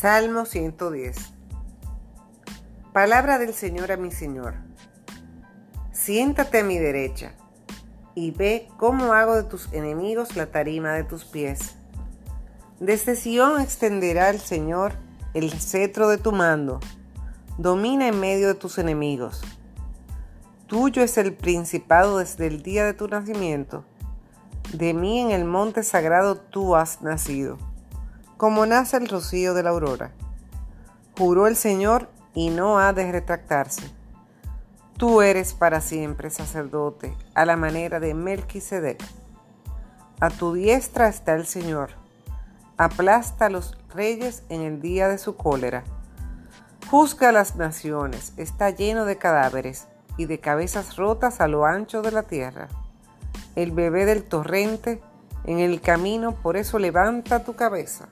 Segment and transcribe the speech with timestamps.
[0.00, 1.16] Salmo 110
[2.92, 4.54] Palabra del Señor a mi Señor.
[5.90, 7.32] Siéntate a mi derecha
[8.14, 11.74] y ve cómo hago de tus enemigos la tarima de tus pies.
[12.78, 14.92] Desde Sión extenderá el Señor
[15.34, 16.78] el cetro de tu mando.
[17.56, 19.42] Domina en medio de tus enemigos.
[20.68, 23.84] Tuyo es el principado desde el día de tu nacimiento.
[24.72, 27.58] De mí en el monte sagrado tú has nacido
[28.38, 30.12] como nace el rocío de la aurora.
[31.18, 33.90] Juró el Señor y no ha de retractarse.
[34.96, 39.02] Tú eres para siempre sacerdote, a la manera de Melquisedec.
[40.20, 41.90] A tu diestra está el Señor.
[42.76, 45.82] Aplasta a los reyes en el día de su cólera.
[46.88, 52.02] Juzga a las naciones, está lleno de cadáveres y de cabezas rotas a lo ancho
[52.02, 52.68] de la tierra.
[53.56, 55.02] El bebé del torrente
[55.44, 58.08] en el camino, por eso levanta tu cabeza.